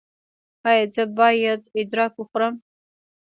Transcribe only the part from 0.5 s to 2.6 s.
ایا زه باید ادرک وخورم؟